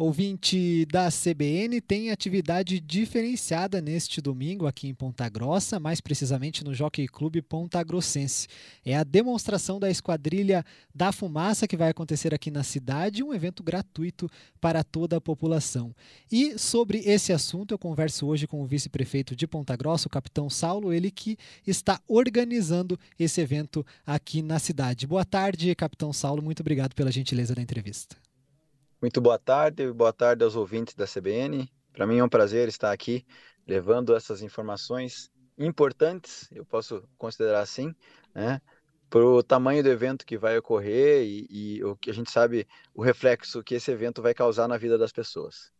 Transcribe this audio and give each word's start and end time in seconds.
Ouvinte 0.00 0.86
da 0.86 1.08
CBN 1.10 1.80
tem 1.80 2.12
atividade 2.12 2.78
diferenciada 2.78 3.80
neste 3.80 4.20
domingo 4.20 4.64
aqui 4.64 4.86
em 4.86 4.94
Ponta 4.94 5.28
Grossa, 5.28 5.80
mais 5.80 6.00
precisamente 6.00 6.62
no 6.62 6.72
Jockey 6.72 7.08
Clube 7.08 7.42
Ponta 7.42 7.82
Grossense. 7.82 8.46
É 8.84 8.94
a 8.94 9.02
demonstração 9.02 9.80
da 9.80 9.90
Esquadrilha 9.90 10.64
da 10.94 11.10
Fumaça 11.10 11.66
que 11.66 11.76
vai 11.76 11.90
acontecer 11.90 12.32
aqui 12.32 12.48
na 12.48 12.62
cidade, 12.62 13.24
um 13.24 13.34
evento 13.34 13.60
gratuito 13.60 14.30
para 14.60 14.84
toda 14.84 15.16
a 15.16 15.20
população. 15.20 15.92
E 16.30 16.56
sobre 16.56 16.98
esse 16.98 17.32
assunto 17.32 17.74
eu 17.74 17.78
converso 17.78 18.24
hoje 18.24 18.46
com 18.46 18.62
o 18.62 18.66
vice-prefeito 18.66 19.34
de 19.34 19.48
Ponta 19.48 19.74
Grossa, 19.74 20.06
o 20.06 20.10
capitão 20.10 20.48
Saulo, 20.48 20.92
ele 20.92 21.10
que 21.10 21.36
está 21.66 22.00
organizando 22.06 22.96
esse 23.18 23.40
evento 23.40 23.84
aqui 24.06 24.42
na 24.42 24.60
cidade. 24.60 25.08
Boa 25.08 25.24
tarde, 25.24 25.74
capitão 25.74 26.12
Saulo, 26.12 26.40
muito 26.40 26.60
obrigado 26.60 26.94
pela 26.94 27.10
gentileza 27.10 27.52
da 27.52 27.60
entrevista. 27.60 28.27
Muito 29.00 29.20
boa 29.20 29.38
tarde, 29.38 29.92
boa 29.92 30.12
tarde 30.12 30.42
aos 30.42 30.56
ouvintes 30.56 30.92
da 30.92 31.06
CBN. 31.06 31.70
Para 31.92 32.04
mim 32.04 32.18
é 32.18 32.24
um 32.24 32.28
prazer 32.28 32.66
estar 32.66 32.90
aqui 32.90 33.24
levando 33.64 34.12
essas 34.12 34.42
informações 34.42 35.30
importantes, 35.56 36.48
eu 36.50 36.64
posso 36.64 37.04
considerar 37.16 37.60
assim, 37.60 37.94
né, 38.34 38.60
para 39.08 39.24
o 39.24 39.40
tamanho 39.40 39.84
do 39.84 39.88
evento 39.88 40.26
que 40.26 40.36
vai 40.36 40.58
ocorrer 40.58 41.22
e, 41.22 41.46
e, 41.48 41.84
o 41.84 41.94
que 41.94 42.10
a 42.10 42.12
gente 42.12 42.30
sabe, 42.30 42.66
o 42.92 43.00
reflexo 43.00 43.62
que 43.62 43.76
esse 43.76 43.88
evento 43.90 44.20
vai 44.20 44.34
causar 44.34 44.66
na 44.66 44.76
vida 44.76 44.98
das 44.98 45.12
pessoas. 45.12 45.70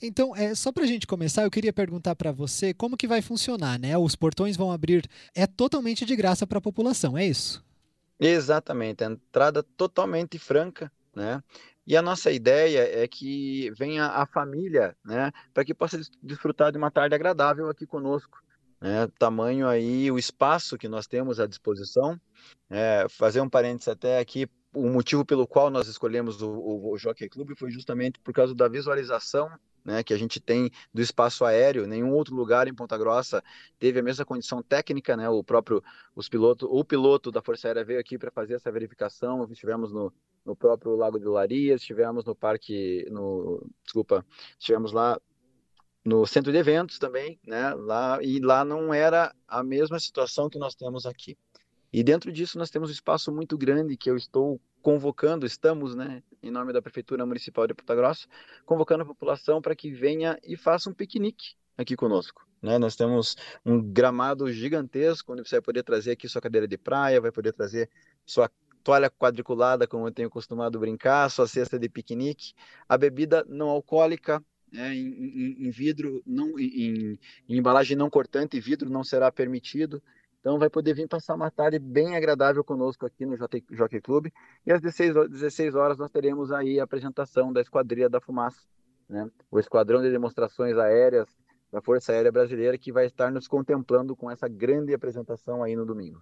Então, 0.00 0.34
é, 0.36 0.54
só 0.54 0.70
para 0.70 0.84
a 0.84 0.86
gente 0.86 1.08
começar, 1.08 1.42
eu 1.42 1.50
queria 1.50 1.72
perguntar 1.72 2.14
para 2.14 2.30
você 2.30 2.72
como 2.72 2.96
que 2.96 3.08
vai 3.08 3.20
funcionar, 3.20 3.80
né? 3.80 3.98
Os 3.98 4.14
portões 4.14 4.56
vão 4.56 4.70
abrir, 4.70 5.08
é 5.34 5.46
totalmente 5.46 6.04
de 6.04 6.14
graça 6.14 6.46
para 6.46 6.58
a 6.58 6.62
população, 6.62 7.18
é 7.18 7.26
isso? 7.26 7.64
Exatamente, 8.18 9.02
a 9.02 9.08
entrada 9.08 9.62
totalmente 9.62 10.38
franca, 10.38 10.90
né? 11.14 11.42
E 11.86 11.96
a 11.96 12.02
nossa 12.02 12.30
ideia 12.30 13.02
é 13.02 13.08
que 13.08 13.70
venha 13.76 14.06
a 14.06 14.26
família, 14.26 14.96
né, 15.04 15.32
para 15.52 15.64
que 15.64 15.74
possa 15.74 16.00
desfrutar 16.22 16.70
de 16.70 16.78
uma 16.78 16.90
tarde 16.90 17.14
agradável 17.14 17.68
aqui 17.68 17.86
conosco. 17.86 18.38
Né, 18.80 19.08
tamanho 19.18 19.68
aí, 19.68 20.10
o 20.10 20.18
espaço 20.18 20.78
que 20.78 20.88
nós 20.88 21.06
temos 21.06 21.38
à 21.38 21.46
disposição. 21.46 22.18
É, 22.68 23.06
fazer 23.10 23.40
um 23.40 23.48
parênteses 23.48 23.88
até 23.88 24.18
aqui, 24.18 24.48
o 24.72 24.88
motivo 24.88 25.24
pelo 25.24 25.46
qual 25.46 25.68
nós 25.70 25.88
escolhemos 25.88 26.40
o, 26.40 26.50
o, 26.50 26.92
o 26.92 26.98
Jockey 26.98 27.28
Club 27.28 27.52
foi 27.58 27.70
justamente 27.70 28.18
por 28.20 28.32
causa 28.32 28.54
da 28.54 28.68
visualização 28.68 29.50
né, 29.84 30.02
que 30.02 30.12
a 30.12 30.18
gente 30.18 30.40
tem 30.40 30.70
do 30.92 31.00
espaço 31.00 31.44
aéreo, 31.44 31.86
nenhum 31.86 32.12
outro 32.12 32.34
lugar 32.34 32.68
em 32.68 32.74
Ponta 32.74 32.96
Grossa 32.96 33.42
teve 33.78 34.00
a 34.00 34.02
mesma 34.02 34.24
condição 34.24 34.62
técnica, 34.62 35.16
né, 35.16 35.28
o 35.28 35.42
próprio 35.42 35.82
os 36.14 36.28
piloto, 36.28 36.66
o 36.70 36.84
piloto 36.84 37.30
da 37.30 37.42
Força 37.42 37.68
Aérea 37.68 37.84
veio 37.84 38.00
aqui 38.00 38.18
para 38.18 38.30
fazer 38.30 38.54
essa 38.54 38.70
verificação, 38.70 39.46
estivemos 39.50 39.92
no, 39.92 40.12
no 40.44 40.54
próprio 40.54 40.94
Lago 40.96 41.18
de 41.18 41.26
Larias, 41.26 41.80
estivemos 41.80 42.24
no 42.24 42.34
parque, 42.34 43.06
no, 43.10 43.66
desculpa, 43.84 44.24
estivemos 44.58 44.92
lá 44.92 45.20
no 46.04 46.26
centro 46.26 46.50
de 46.50 46.58
eventos 46.58 46.98
também, 46.98 47.38
né, 47.46 47.74
lá, 47.74 48.18
e 48.22 48.40
lá 48.40 48.64
não 48.64 48.92
era 48.92 49.34
a 49.46 49.62
mesma 49.62 49.98
situação 49.98 50.48
que 50.48 50.58
nós 50.58 50.74
temos 50.74 51.06
aqui. 51.06 51.36
E 51.92 52.02
dentro 52.02 52.30
disso 52.32 52.58
nós 52.58 52.70
temos 52.70 52.88
um 52.88 52.92
espaço 52.92 53.32
muito 53.32 53.58
grande 53.58 53.96
que 53.96 54.08
eu 54.08 54.16
estou 54.16 54.60
convocando, 54.80 55.44
estamos, 55.44 55.94
né, 55.94 56.22
em 56.42 56.50
nome 56.50 56.72
da 56.72 56.80
Prefeitura 56.80 57.26
Municipal 57.26 57.66
de 57.66 57.74
Ponta 57.74 57.94
Grossa, 57.94 58.26
convocando 58.64 59.02
a 59.02 59.06
população 59.06 59.60
para 59.60 59.74
que 59.74 59.90
venha 59.90 60.38
e 60.42 60.56
faça 60.56 60.88
um 60.88 60.94
piquenique 60.94 61.54
aqui 61.76 61.96
conosco. 61.96 62.46
Né? 62.62 62.78
Nós 62.78 62.96
temos 62.96 63.36
um 63.64 63.80
gramado 63.80 64.50
gigantesco, 64.52 65.32
onde 65.32 65.46
você 65.46 65.56
vai 65.56 65.62
poder 65.62 65.82
trazer 65.82 66.12
aqui 66.12 66.28
sua 66.28 66.40
cadeira 66.40 66.66
de 66.66 66.78
praia, 66.78 67.20
vai 67.20 67.32
poder 67.32 67.52
trazer 67.52 67.88
sua 68.24 68.50
toalha 68.82 69.10
quadriculada, 69.10 69.86
como 69.86 70.06
eu 70.06 70.12
tenho 70.12 70.30
costumado 70.30 70.78
brincar, 70.78 71.30
sua 71.30 71.46
cesta 71.46 71.78
de 71.78 71.88
piquenique, 71.88 72.54
a 72.88 72.96
bebida 72.96 73.44
não 73.48 73.68
alcoólica, 73.68 74.42
né, 74.72 74.94
em, 74.94 75.08
em, 75.08 75.66
em, 75.66 75.70
vidro, 75.70 76.22
não, 76.26 76.58
em, 76.58 77.18
em, 77.48 77.58
embalagem 77.58 77.96
não 77.96 78.08
cortante, 78.08 78.60
vidro 78.60 78.88
não 78.88 79.02
será 79.02 79.30
permitido. 79.30 80.02
Então 80.40 80.58
vai 80.58 80.70
poder 80.70 80.94
vir 80.94 81.06
passar 81.06 81.34
uma 81.34 81.50
tarde 81.50 81.78
bem 81.78 82.16
agradável 82.16 82.64
conosco 82.64 83.04
aqui 83.04 83.26
no 83.26 83.36
Jockey 83.36 84.00
Club. 84.00 84.28
E 84.66 84.72
às 84.72 84.80
16, 84.80 85.28
16 85.28 85.74
horas 85.74 85.98
nós 85.98 86.10
teremos 86.10 86.50
aí 86.50 86.80
a 86.80 86.84
apresentação 86.84 87.52
da 87.52 87.60
Esquadrilha 87.60 88.08
da 88.08 88.20
Fumaça, 88.20 88.62
né? 89.08 89.30
o 89.50 89.58
Esquadrão 89.58 90.00
de 90.00 90.10
Demonstrações 90.10 90.78
Aéreas 90.78 91.28
da 91.70 91.80
Força 91.80 92.12
Aérea 92.12 92.32
Brasileira, 92.32 92.76
que 92.78 92.90
vai 92.90 93.06
estar 93.06 93.30
nos 93.30 93.46
contemplando 93.46 94.16
com 94.16 94.30
essa 94.30 94.48
grande 94.48 94.94
apresentação 94.94 95.62
aí 95.62 95.76
no 95.76 95.86
domingo. 95.86 96.20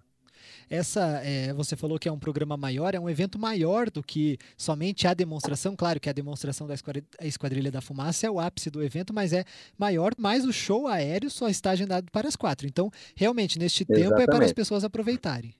Essa, 0.69 1.21
é, 1.23 1.53
você 1.53 1.75
falou 1.75 1.97
que 1.97 2.07
é 2.07 2.11
um 2.11 2.19
programa 2.19 2.55
maior, 2.55 2.93
é 2.93 2.99
um 2.99 3.09
evento 3.09 3.39
maior 3.39 3.89
do 3.89 4.03
que 4.03 4.37
somente 4.57 5.07
a 5.07 5.13
demonstração. 5.13 5.75
Claro 5.75 5.99
que 5.99 6.09
a 6.09 6.13
demonstração 6.13 6.67
da 6.67 6.75
Esquadrilha 7.21 7.71
da 7.71 7.81
Fumaça 7.81 8.27
é 8.27 8.31
o 8.31 8.39
ápice 8.39 8.69
do 8.69 8.83
evento, 8.83 9.13
mas 9.13 9.33
é 9.33 9.45
maior, 9.77 10.13
mas 10.17 10.45
o 10.45 10.53
show 10.53 10.87
aéreo 10.87 11.29
só 11.29 11.47
está 11.49 11.71
agendado 11.71 12.11
para 12.11 12.27
as 12.27 12.35
quatro. 12.35 12.67
Então, 12.67 12.91
realmente, 13.15 13.57
neste 13.57 13.83
Exatamente. 13.83 14.09
tempo 14.09 14.21
é 14.21 14.25
para 14.25 14.45
as 14.45 14.53
pessoas 14.53 14.83
aproveitarem. 14.83 15.55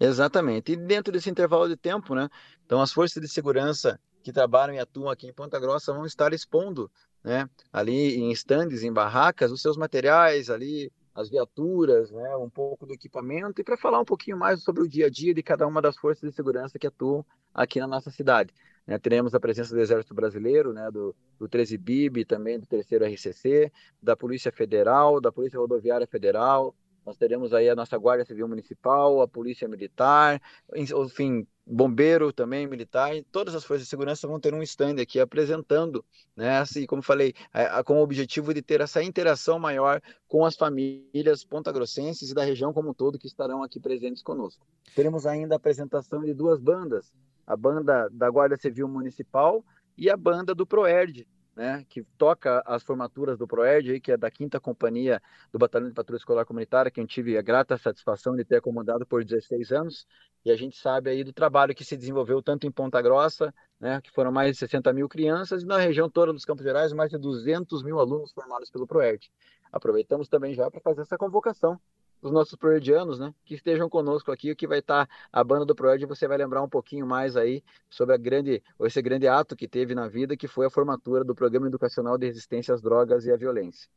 Exatamente. 0.00 0.72
E 0.72 0.76
dentro 0.76 1.12
desse 1.12 1.30
intervalo 1.30 1.68
de 1.68 1.76
tempo, 1.76 2.14
né? 2.14 2.28
Então, 2.64 2.80
as 2.80 2.92
forças 2.92 3.22
de 3.22 3.28
segurança 3.28 3.98
que 4.22 4.32
trabalham 4.32 4.74
e 4.74 4.78
atuam 4.78 5.08
aqui 5.08 5.26
em 5.26 5.32
Ponta 5.32 5.58
Grossa 5.58 5.92
vão 5.92 6.04
estar 6.04 6.32
expondo, 6.32 6.90
né? 7.24 7.48
Ali 7.72 8.16
em 8.16 8.30
estandes, 8.30 8.82
em 8.82 8.92
barracas, 8.92 9.50
os 9.50 9.62
seus 9.62 9.76
materiais 9.76 10.50
ali, 10.50 10.92
as 11.16 11.30
viaturas, 11.30 12.10
né, 12.10 12.36
um 12.36 12.50
pouco 12.50 12.84
do 12.84 12.92
equipamento 12.92 13.60
e 13.60 13.64
para 13.64 13.76
falar 13.76 13.98
um 13.98 14.04
pouquinho 14.04 14.36
mais 14.36 14.62
sobre 14.62 14.82
o 14.82 14.88
dia 14.88 15.06
a 15.06 15.10
dia 15.10 15.32
de 15.32 15.42
cada 15.42 15.66
uma 15.66 15.80
das 15.80 15.96
forças 15.96 16.28
de 16.28 16.36
segurança 16.36 16.78
que 16.78 16.86
atuam 16.86 17.24
aqui 17.54 17.80
na 17.80 17.86
nossa 17.86 18.10
cidade. 18.10 18.52
Né, 18.86 18.98
teremos 18.98 19.34
a 19.34 19.40
presença 19.40 19.74
do 19.74 19.80
Exército 19.80 20.14
Brasileiro, 20.14 20.74
né, 20.74 20.90
do, 20.90 21.16
do 21.38 21.48
13 21.48 21.78
BIB, 21.78 22.26
também 22.26 22.60
do 22.60 22.66
3 22.66 22.86
RCC, 22.86 23.72
da 24.00 24.14
Polícia 24.14 24.52
Federal, 24.52 25.18
da 25.18 25.32
Polícia 25.32 25.58
Rodoviária 25.58 26.06
Federal, 26.06 26.74
nós 27.06 27.16
teremos 27.16 27.54
aí 27.54 27.70
a 27.70 27.76
nossa 27.76 27.96
Guarda 27.96 28.24
Civil 28.24 28.48
Municipal, 28.48 29.22
a 29.22 29.28
Polícia 29.28 29.68
Militar, 29.68 30.42
enfim, 30.74 31.46
bombeiro 31.64 32.32
também, 32.32 32.66
militar, 32.66 33.12
todas 33.30 33.54
as 33.54 33.64
forças 33.64 33.84
de 33.84 33.90
segurança 33.90 34.26
vão 34.26 34.40
ter 34.40 34.52
um 34.52 34.62
stand 34.62 35.00
aqui 35.00 35.20
apresentando, 35.20 36.04
né, 36.36 36.58
assim, 36.58 36.84
como 36.84 37.02
falei, 37.02 37.32
com 37.84 38.00
o 38.00 38.02
objetivo 38.02 38.52
de 38.52 38.60
ter 38.60 38.80
essa 38.80 39.02
interação 39.02 39.58
maior 39.58 40.02
com 40.26 40.44
as 40.44 40.56
famílias 40.56 41.44
pontagrossenses 41.44 42.30
e 42.30 42.34
da 42.34 42.42
região 42.42 42.72
como 42.72 42.90
um 42.90 42.94
todo 42.94 43.18
que 43.18 43.28
estarão 43.28 43.62
aqui 43.62 43.78
presentes 43.78 44.22
conosco. 44.22 44.66
Teremos 44.94 45.26
ainda 45.26 45.54
a 45.54 45.58
apresentação 45.58 46.24
de 46.24 46.34
duas 46.34 46.60
bandas, 46.60 47.12
a 47.46 47.56
banda 47.56 48.08
da 48.10 48.28
Guarda 48.28 48.56
Civil 48.56 48.88
Municipal 48.88 49.64
e 49.96 50.10
a 50.10 50.16
banda 50.16 50.54
do 50.54 50.66
Proerd, 50.66 51.26
né, 51.56 51.84
que 51.88 52.02
toca 52.18 52.62
as 52.66 52.82
formaturas 52.82 53.38
do 53.38 53.46
PROERD, 53.46 53.98
que 54.00 54.12
é 54.12 54.16
da 54.16 54.30
quinta 54.30 54.60
companhia 54.60 55.22
do 55.50 55.58
Batalhão 55.58 55.88
de 55.88 55.94
Patrulha 55.94 56.18
Escolar 56.18 56.44
Comunitária, 56.44 56.90
que 56.90 57.00
eu 57.00 57.06
tive 57.06 57.38
a 57.38 57.42
grata 57.42 57.78
satisfação 57.78 58.36
de 58.36 58.44
ter 58.44 58.56
acomodado 58.56 59.06
por 59.06 59.24
16 59.24 59.72
anos, 59.72 60.06
e 60.44 60.50
a 60.50 60.56
gente 60.56 60.76
sabe 60.76 61.08
aí 61.08 61.24
do 61.24 61.32
trabalho 61.32 61.74
que 61.74 61.84
se 61.84 61.96
desenvolveu 61.96 62.42
tanto 62.42 62.66
em 62.66 62.70
Ponta 62.70 63.00
Grossa, 63.00 63.54
né, 63.80 64.00
que 64.02 64.10
foram 64.10 64.30
mais 64.30 64.52
de 64.52 64.58
60 64.58 64.92
mil 64.92 65.08
crianças, 65.08 65.62
e 65.62 65.66
na 65.66 65.78
região 65.78 66.10
toda 66.10 66.32
dos 66.32 66.44
Campos 66.44 66.62
Gerais, 66.62 66.92
mais 66.92 67.10
de 67.10 67.16
200 67.16 67.82
mil 67.82 67.98
alunos 67.98 68.32
formados 68.32 68.70
pelo 68.70 68.86
PROERD. 68.86 69.30
Aproveitamos 69.72 70.28
também 70.28 70.54
já 70.54 70.70
para 70.70 70.80
fazer 70.80 71.00
essa 71.00 71.16
convocação 71.16 71.80
os 72.22 72.32
nossos 72.32 72.56
proerdianos, 72.56 73.18
né, 73.18 73.34
que 73.44 73.54
estejam 73.54 73.88
conosco 73.88 74.32
aqui, 74.32 74.54
que 74.54 74.66
vai 74.66 74.78
estar 74.78 75.08
a 75.32 75.44
banda 75.44 75.64
do 75.64 75.74
Proerd, 75.74 76.04
você 76.06 76.26
vai 76.26 76.38
lembrar 76.38 76.62
um 76.62 76.68
pouquinho 76.68 77.06
mais 77.06 77.36
aí 77.36 77.62
sobre 77.88 78.14
a 78.14 78.18
grande, 78.18 78.62
esse 78.80 79.00
grande 79.02 79.28
ato 79.28 79.54
que 79.54 79.68
teve 79.68 79.94
na 79.94 80.08
vida, 80.08 80.36
que 80.36 80.48
foi 80.48 80.66
a 80.66 80.70
formatura 80.70 81.24
do 81.24 81.34
Programa 81.34 81.66
Educacional 81.66 82.18
de 82.18 82.26
Resistência 82.26 82.74
às 82.74 82.82
Drogas 82.82 83.26
e 83.26 83.32
à 83.32 83.36
Violência. 83.36 83.88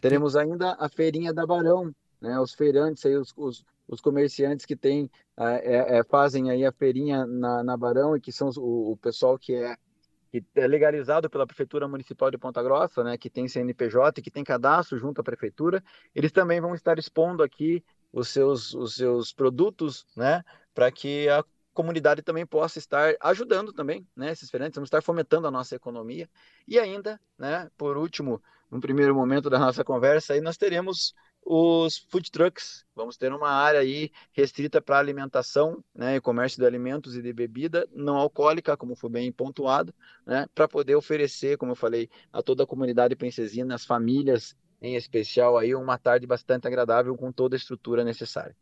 Teremos 0.00 0.36
ainda 0.36 0.76
a 0.78 0.88
feirinha 0.88 1.32
da 1.32 1.46
Barão, 1.46 1.94
né, 2.20 2.38
os 2.38 2.52
feirantes 2.52 3.04
aí, 3.04 3.16
os, 3.16 3.32
os, 3.36 3.64
os 3.88 4.00
comerciantes 4.00 4.64
que 4.64 4.76
tem, 4.76 5.10
é, 5.36 5.98
é, 5.98 6.04
fazem 6.04 6.50
aí 6.50 6.64
a 6.64 6.72
feirinha 6.72 7.26
na, 7.26 7.64
na 7.64 7.76
Barão 7.76 8.16
e 8.16 8.20
que 8.20 8.30
são 8.30 8.50
o, 8.56 8.92
o 8.92 8.96
pessoal 8.96 9.38
que 9.38 9.54
é 9.54 9.76
que 10.32 10.42
é 10.54 10.66
legalizado 10.66 11.28
pela 11.28 11.46
Prefeitura 11.46 11.86
Municipal 11.86 12.30
de 12.30 12.38
Ponta 12.38 12.62
Grossa, 12.62 13.04
né, 13.04 13.18
que 13.18 13.28
tem 13.28 13.46
CNPJ 13.46 14.18
e 14.18 14.22
que 14.22 14.30
tem 14.30 14.42
cadastro 14.42 14.96
junto 14.96 15.20
à 15.20 15.24
Prefeitura, 15.24 15.84
eles 16.14 16.32
também 16.32 16.58
vão 16.58 16.74
estar 16.74 16.98
expondo 16.98 17.42
aqui 17.42 17.84
os 18.10 18.28
seus, 18.28 18.72
os 18.72 18.94
seus 18.94 19.30
produtos, 19.30 20.06
né, 20.16 20.42
para 20.72 20.90
que 20.90 21.28
a 21.28 21.44
comunidade 21.74 22.22
também 22.22 22.46
possa 22.46 22.78
estar 22.78 23.14
ajudando 23.20 23.74
também, 23.74 24.06
né, 24.16 24.32
esses 24.32 24.50
feirantes, 24.50 24.74
vamos 24.74 24.86
estar 24.86 25.02
fomentando 25.02 25.46
a 25.46 25.50
nossa 25.50 25.76
economia. 25.76 26.26
E 26.66 26.78
ainda, 26.78 27.20
né, 27.38 27.70
por 27.76 27.98
último, 27.98 28.42
no 28.70 28.80
primeiro 28.80 29.14
momento 29.14 29.50
da 29.50 29.58
nossa 29.58 29.84
conversa, 29.84 30.32
aí 30.32 30.40
nós 30.40 30.56
teremos 30.56 31.14
os 31.44 31.98
food 31.98 32.30
trucks. 32.30 32.84
Vamos 32.94 33.16
ter 33.16 33.32
uma 33.32 33.50
área 33.50 33.80
aí 33.80 34.10
restrita 34.32 34.80
para 34.80 34.98
alimentação, 34.98 35.82
né, 35.94 36.16
e 36.16 36.20
comércio 36.20 36.60
de 36.60 36.66
alimentos 36.66 37.16
e 37.16 37.22
de 37.22 37.32
bebida 37.32 37.88
não 37.92 38.16
alcoólica, 38.16 38.76
como 38.76 38.94
foi 38.94 39.10
bem 39.10 39.32
pontuado, 39.32 39.94
né, 40.26 40.46
para 40.54 40.68
poder 40.68 40.94
oferecer, 40.94 41.56
como 41.56 41.72
eu 41.72 41.76
falei, 41.76 42.08
a 42.32 42.42
toda 42.42 42.64
a 42.64 42.66
comunidade 42.66 43.16
princesina, 43.16 43.74
as 43.74 43.84
famílias 43.84 44.56
em 44.82 44.96
especial 44.96 45.56
aí, 45.56 45.74
uma 45.74 45.96
tarde 45.96 46.26
bastante 46.26 46.66
agradável 46.66 47.16
com 47.16 47.30
toda 47.30 47.54
a 47.54 47.58
estrutura 47.58 48.02
necessária. 48.02 48.54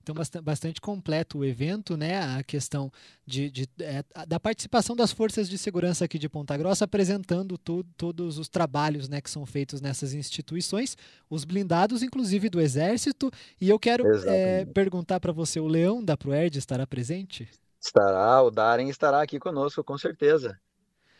Então, 0.00 0.14
bastante 0.42 0.80
completo 0.80 1.38
o 1.38 1.44
evento, 1.44 1.96
né? 1.96 2.36
A 2.38 2.42
questão 2.44 2.92
de, 3.26 3.50
de 3.50 3.68
é, 3.80 4.04
da 4.26 4.38
participação 4.38 4.94
das 4.94 5.10
forças 5.10 5.48
de 5.48 5.58
segurança 5.58 6.04
aqui 6.04 6.18
de 6.18 6.28
Ponta 6.28 6.56
Grossa, 6.56 6.84
apresentando 6.84 7.58
to, 7.58 7.84
todos 7.96 8.38
os 8.38 8.48
trabalhos 8.48 9.08
né, 9.08 9.20
que 9.20 9.30
são 9.30 9.44
feitos 9.44 9.80
nessas 9.80 10.12
instituições, 10.12 10.96
os 11.28 11.44
blindados, 11.44 12.02
inclusive 12.02 12.48
do 12.48 12.60
Exército. 12.60 13.30
E 13.60 13.68
eu 13.68 13.78
quero 13.78 14.04
é, 14.28 14.64
perguntar 14.66 15.18
para 15.18 15.32
você: 15.32 15.58
o 15.58 15.66
Leão 15.66 16.04
da 16.04 16.16
Proerd 16.16 16.56
estará 16.56 16.86
presente? 16.86 17.48
Estará, 17.82 18.42
o 18.42 18.50
Darem 18.50 18.88
estará 18.88 19.22
aqui 19.22 19.38
conosco, 19.38 19.82
com 19.82 19.98
certeza. 19.98 20.58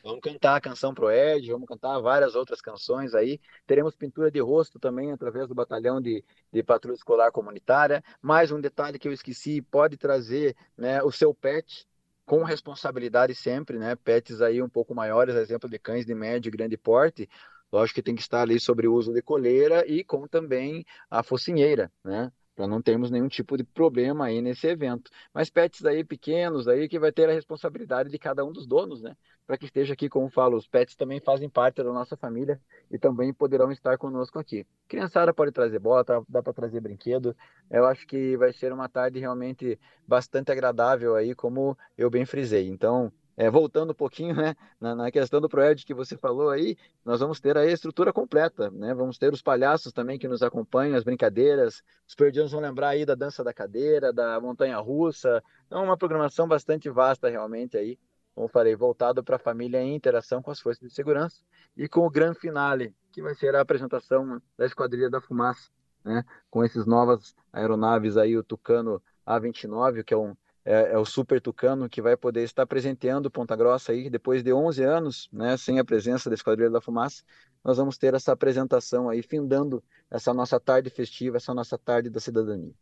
Vamos 0.04 0.20
cantar 0.20 0.56
a 0.56 0.60
canção 0.60 0.92
pro 0.92 1.10
Ed, 1.10 1.50
vamos 1.50 1.66
cantar 1.66 1.98
várias 1.98 2.34
outras 2.34 2.60
canções 2.60 3.14
aí. 3.14 3.40
Teremos 3.66 3.96
pintura 3.96 4.30
de 4.30 4.38
rosto 4.38 4.78
também 4.78 5.10
através 5.10 5.48
do 5.48 5.54
batalhão 5.54 5.98
de, 5.98 6.22
de 6.52 6.62
patrulha 6.62 6.94
escolar 6.94 7.32
comunitária. 7.32 8.04
Mais 8.20 8.52
um 8.52 8.60
detalhe 8.60 8.98
que 8.98 9.08
eu 9.08 9.12
esqueci, 9.14 9.62
pode 9.62 9.96
trazer 9.96 10.54
né, 10.76 11.02
o 11.02 11.10
seu 11.10 11.32
pet 11.32 11.88
com 12.26 12.42
responsabilidade 12.42 13.34
sempre, 13.34 13.78
né? 13.78 13.96
Pets 13.96 14.42
aí 14.42 14.60
um 14.60 14.68
pouco 14.68 14.94
maiores, 14.94 15.36
exemplo 15.36 15.70
de 15.70 15.78
cães 15.78 16.04
de 16.04 16.14
médio 16.14 16.50
e 16.50 16.52
grande 16.52 16.76
porte. 16.76 17.26
Lógico 17.72 17.94
que 17.94 18.02
tem 18.02 18.14
que 18.14 18.20
estar 18.20 18.42
ali 18.42 18.60
sobre 18.60 18.86
o 18.86 18.92
uso 18.92 19.10
de 19.10 19.22
coleira 19.22 19.86
e 19.86 20.04
com 20.04 20.28
também 20.28 20.84
a 21.10 21.22
focinheira, 21.22 21.90
né? 22.04 22.30
Para 22.54 22.66
não 22.66 22.80
termos 22.80 23.10
nenhum 23.10 23.28
tipo 23.28 23.56
de 23.56 23.64
problema 23.64 24.26
aí 24.26 24.40
nesse 24.40 24.66
evento. 24.66 25.10
Mas 25.32 25.50
pets 25.50 25.84
aí 25.84 26.04
pequenos 26.04 26.68
aí 26.68 26.88
que 26.88 26.98
vai 26.98 27.10
ter 27.12 27.28
a 27.28 27.32
responsabilidade 27.32 28.08
de 28.10 28.18
cada 28.18 28.44
um 28.44 28.52
dos 28.52 28.66
donos, 28.66 29.02
né? 29.02 29.16
Para 29.46 29.58
que 29.58 29.66
esteja 29.66 29.92
aqui, 29.92 30.08
como 30.08 30.30
falo, 30.30 30.56
os 30.56 30.66
pets 30.66 30.96
também 30.96 31.20
fazem 31.20 31.48
parte 31.48 31.82
da 31.82 31.92
nossa 31.92 32.16
família 32.16 32.60
e 32.90 32.98
também 32.98 33.32
poderão 33.32 33.70
estar 33.70 33.98
conosco 33.98 34.38
aqui. 34.38 34.66
Criançada 34.88 35.34
pode 35.34 35.52
trazer 35.52 35.78
bola, 35.78 36.04
dá 36.28 36.42
para 36.42 36.52
trazer 36.52 36.80
brinquedo. 36.80 37.36
Eu 37.70 37.84
acho 37.86 38.06
que 38.06 38.36
vai 38.36 38.52
ser 38.52 38.72
uma 38.72 38.88
tarde 38.88 39.18
realmente 39.18 39.78
bastante 40.06 40.50
agradável 40.50 41.14
aí, 41.14 41.34
como 41.34 41.76
eu 41.98 42.08
bem 42.08 42.24
frisei. 42.24 42.68
Então, 42.68 43.12
é, 43.36 43.50
voltando 43.50 43.90
um 43.90 43.94
pouquinho 43.94 44.34
né, 44.34 44.54
na, 44.80 44.94
na, 44.94 45.10
questão 45.10 45.40
do 45.40 45.48
Proed 45.48 45.84
que 45.84 45.94
você 45.94 46.16
falou 46.16 46.50
aí, 46.50 46.76
nós 47.04 47.20
vamos 47.20 47.40
ter 47.40 47.56
a 47.56 47.66
estrutura 47.66 48.12
completa, 48.12 48.70
né? 48.70 48.94
Vamos 48.94 49.18
ter 49.18 49.32
os 49.32 49.42
palhaços 49.42 49.92
também 49.92 50.18
que 50.18 50.28
nos 50.28 50.42
acompanham, 50.42 50.96
as 50.96 51.04
brincadeiras, 51.04 51.82
os 52.06 52.14
perdidos 52.14 52.52
vão 52.52 52.60
lembrar 52.60 52.88
aí 52.90 53.04
da 53.04 53.14
dança 53.14 53.42
da 53.42 53.52
cadeira, 53.52 54.12
da 54.12 54.40
montanha 54.40 54.78
russa, 54.78 55.42
então 55.66 55.82
uma 55.84 55.96
programação 55.96 56.46
bastante 56.46 56.88
vasta 56.88 57.28
realmente 57.28 57.76
aí, 57.76 57.98
como 58.34 58.48
falei, 58.48 58.74
voltado 58.74 59.22
para 59.22 59.36
a 59.36 59.38
família 59.38 59.80
em 59.80 59.94
interação 59.94 60.42
com 60.42 60.50
as 60.50 60.60
forças 60.60 60.88
de 60.88 60.94
segurança 60.94 61.40
e 61.76 61.88
com 61.88 62.06
o 62.06 62.10
grande 62.10 62.38
finale, 62.38 62.94
que 63.12 63.22
vai 63.22 63.34
ser 63.34 63.54
a 63.54 63.60
apresentação 63.60 64.40
da 64.56 64.66
Esquadrilha 64.66 65.08
da 65.08 65.20
Fumaça, 65.20 65.70
né? 66.04 66.24
Com 66.50 66.64
esses 66.64 66.86
novas 66.86 67.34
aeronaves 67.52 68.16
aí, 68.16 68.36
o 68.36 68.44
Tucano 68.44 69.02
A29, 69.26 70.04
que 70.04 70.12
é 70.12 70.16
um 70.16 70.36
é, 70.64 70.92
é, 70.92 70.98
o 70.98 71.04
Super 71.04 71.40
Tucano, 71.40 71.88
que 71.88 72.00
vai 72.00 72.16
poder 72.16 72.42
estar 72.42 72.66
presenteando 72.66 73.30
Ponta 73.30 73.54
Grossa 73.54 73.92
aí, 73.92 74.08
depois 74.08 74.42
de 74.42 74.52
11 74.52 74.82
anos, 74.82 75.28
né, 75.32 75.56
sem 75.56 75.78
a 75.78 75.84
presença 75.84 76.30
da 76.30 76.34
Esquadrilha 76.34 76.70
da 76.70 76.80
Fumaça, 76.80 77.22
nós 77.62 77.76
vamos 77.76 77.98
ter 77.98 78.14
essa 78.14 78.32
apresentação 78.32 79.08
aí, 79.08 79.22
findando 79.22 79.82
essa 80.10 80.32
nossa 80.32 80.58
tarde 80.58 80.90
festiva, 80.90 81.36
essa 81.36 81.52
nossa 81.52 81.76
tarde 81.76 82.08
da 82.08 82.20
cidadania. 82.20 82.72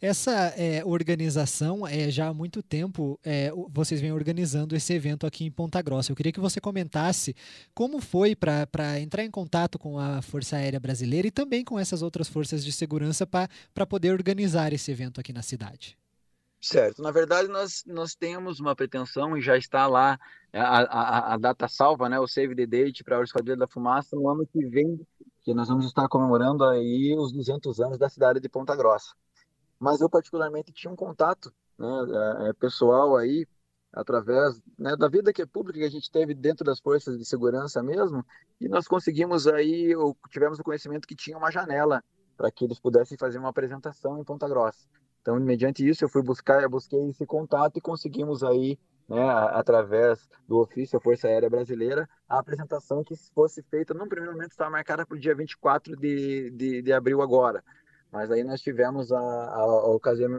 Essa 0.00 0.32
é, 0.56 0.84
organização, 0.84 1.86
é, 1.86 2.10
já 2.10 2.26
há 2.26 2.34
muito 2.34 2.60
tempo, 2.60 3.20
é, 3.24 3.52
vocês 3.70 4.00
vêm 4.00 4.10
organizando 4.10 4.74
esse 4.74 4.92
evento 4.92 5.24
aqui 5.28 5.44
em 5.44 5.50
Ponta 5.50 5.80
Grossa. 5.80 6.10
Eu 6.10 6.16
queria 6.16 6.32
que 6.32 6.40
você 6.40 6.60
comentasse 6.60 7.36
como 7.72 8.00
foi 8.00 8.34
para 8.34 8.98
entrar 8.98 9.24
em 9.24 9.30
contato 9.30 9.78
com 9.78 10.00
a 10.00 10.20
Força 10.20 10.56
Aérea 10.56 10.80
Brasileira 10.80 11.28
e 11.28 11.30
também 11.30 11.64
com 11.64 11.78
essas 11.78 12.02
outras 12.02 12.28
forças 12.28 12.64
de 12.64 12.72
segurança 12.72 13.24
para 13.24 13.86
poder 13.86 14.10
organizar 14.10 14.72
esse 14.72 14.90
evento 14.90 15.20
aqui 15.20 15.32
na 15.32 15.42
cidade. 15.42 15.96
Certo. 16.62 17.02
Na 17.02 17.10
verdade, 17.10 17.48
nós, 17.48 17.82
nós 17.84 18.14
temos 18.14 18.60
uma 18.60 18.76
pretensão 18.76 19.36
e 19.36 19.40
já 19.40 19.56
está 19.56 19.88
lá 19.88 20.16
a, 20.52 20.78
a, 20.82 21.34
a 21.34 21.36
data 21.36 21.66
salva, 21.66 22.08
né, 22.08 22.20
o 22.20 22.28
save 22.28 22.54
the 22.54 22.64
date 22.64 23.02
para 23.02 23.18
a 23.18 23.22
Esquadrilha 23.24 23.56
da 23.56 23.66
Fumaça 23.66 24.14
no 24.14 24.28
ano 24.28 24.46
que 24.46 24.64
vem, 24.66 25.04
que 25.40 25.52
nós 25.52 25.66
vamos 25.66 25.86
estar 25.86 26.06
comemorando 26.08 26.64
aí 26.64 27.16
os 27.18 27.32
200 27.32 27.80
anos 27.80 27.98
da 27.98 28.08
cidade 28.08 28.38
de 28.38 28.48
Ponta 28.48 28.76
Grossa. 28.76 29.12
Mas 29.76 30.00
eu 30.00 30.08
particularmente 30.08 30.72
tinha 30.72 30.92
um 30.92 30.94
contato 30.96 31.52
né, 31.76 31.88
é, 32.44 32.50
é, 32.50 32.52
pessoal 32.52 33.16
aí, 33.16 33.44
através 33.92 34.62
né, 34.78 34.94
da 34.96 35.08
vida 35.08 35.32
que 35.32 35.42
é 35.42 35.46
pública 35.46 35.80
que 35.80 35.84
a 35.84 35.90
gente 35.90 36.12
teve 36.12 36.32
dentro 36.32 36.64
das 36.64 36.78
forças 36.78 37.18
de 37.18 37.24
segurança 37.24 37.82
mesmo, 37.82 38.24
e 38.60 38.68
nós 38.68 38.86
conseguimos 38.86 39.48
aí, 39.48 39.96
ou 39.96 40.16
tivemos 40.30 40.60
o 40.60 40.62
conhecimento 40.62 41.08
que 41.08 41.16
tinha 41.16 41.36
uma 41.36 41.50
janela 41.50 42.04
para 42.36 42.52
que 42.52 42.64
eles 42.64 42.78
pudessem 42.78 43.18
fazer 43.18 43.40
uma 43.40 43.48
apresentação 43.48 44.16
em 44.20 44.24
Ponta 44.24 44.48
Grossa. 44.48 44.86
Então, 45.22 45.38
mediante 45.38 45.88
isso, 45.88 46.04
eu 46.04 46.08
fui 46.08 46.22
buscar, 46.22 46.62
eu 46.62 46.68
busquei 46.68 47.08
esse 47.08 47.24
contato 47.24 47.76
e 47.76 47.80
conseguimos 47.80 48.42
aí, 48.42 48.76
né, 49.08 49.22
através 49.52 50.28
do 50.48 50.58
ofício 50.58 50.98
da 50.98 51.02
Força 51.02 51.28
Aérea 51.28 51.48
Brasileira, 51.48 52.08
a 52.28 52.40
apresentação 52.40 53.04
que 53.04 53.14
fosse 53.32 53.62
feita, 53.62 53.94
no 53.94 54.08
primeiro 54.08 54.34
momento 54.34 54.50
estava 54.50 54.70
marcada 54.70 55.06
para 55.06 55.16
o 55.16 55.20
dia 55.20 55.34
24 55.34 55.96
de, 55.96 56.50
de, 56.50 56.82
de 56.82 56.92
abril 56.92 57.22
agora, 57.22 57.62
mas 58.10 58.32
aí 58.32 58.42
nós 58.42 58.60
tivemos 58.60 59.12
a, 59.12 59.18
a, 59.18 59.60
a 59.60 59.86
ocasião, 59.90 60.34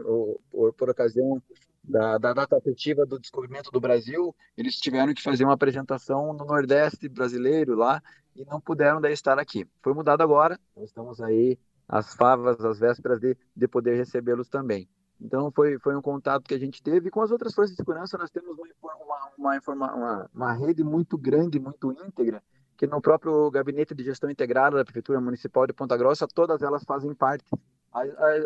o, 0.52 0.72
por 0.74 0.90
ocasião 0.90 1.42
da, 1.82 2.18
da, 2.18 2.32
data 2.34 2.56
afetiva 2.56 3.06
do 3.06 3.18
descobrimento 3.18 3.70
do 3.70 3.80
Brasil, 3.80 4.34
eles 4.56 4.76
tiveram 4.76 5.14
que 5.14 5.22
fazer 5.22 5.44
uma 5.44 5.54
apresentação 5.54 6.32
no 6.34 6.44
Nordeste 6.44 7.08
brasileiro 7.08 7.74
lá 7.74 8.02
e 8.36 8.44
não 8.44 8.60
puderam 8.60 9.00
daí 9.00 9.12
estar 9.12 9.38
aqui. 9.38 9.66
Foi 9.82 9.94
mudado 9.94 10.22
agora, 10.22 10.58
nós 10.76 10.86
estamos 10.86 11.20
aí 11.20 11.58
as 11.88 12.14
favas, 12.14 12.64
as 12.64 12.78
vésperas 12.78 13.20
de, 13.20 13.36
de 13.54 13.68
poder 13.68 13.96
recebê-los 13.96 14.48
também. 14.48 14.88
Então, 15.20 15.50
foi, 15.50 15.78
foi 15.78 15.96
um 15.96 16.02
contato 16.02 16.44
que 16.44 16.54
a 16.54 16.58
gente 16.58 16.82
teve. 16.82 17.08
E 17.08 17.10
com 17.10 17.22
as 17.22 17.30
outras 17.30 17.54
forças 17.54 17.70
de 17.70 17.76
segurança, 17.76 18.18
nós 18.18 18.30
temos 18.30 18.56
uma, 18.58 19.30
uma, 19.38 19.60
uma, 19.68 20.30
uma, 20.34 20.52
rede 20.52 20.82
muito 20.82 21.16
grande, 21.16 21.58
muito 21.58 21.92
íntegra, 21.92 22.42
que 22.76 22.86
no 22.86 23.00
próprio 23.00 23.50
Gabinete 23.50 23.94
de 23.94 24.04
Gestão 24.04 24.30
Integrada 24.30 24.76
da 24.76 24.84
Prefeitura 24.84 25.20
Municipal 25.20 25.66
de 25.66 25.72
Ponta 25.72 25.96
Grossa, 25.96 26.26
todas 26.26 26.62
elas 26.62 26.84
fazem 26.84 27.14
parte, 27.14 27.44